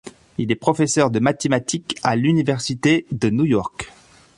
[0.39, 3.93] Il est professeur de mathématiques à l'université de New York.